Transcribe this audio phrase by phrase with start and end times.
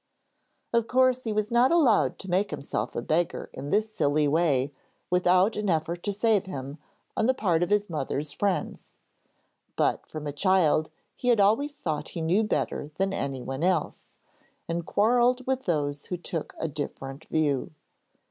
[0.73, 4.73] Of course he was not allowed to make himself a beggar in this silly way
[5.11, 6.79] without an effort to save him
[7.15, 8.97] on the part of his mother's friends.
[9.75, 14.17] But from a child he had always thought he knew better than anyone else,
[14.67, 17.71] and quarrelled with those who took a different view.